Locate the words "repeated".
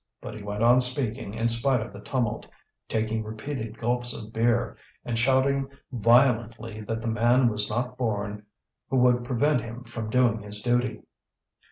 3.23-3.77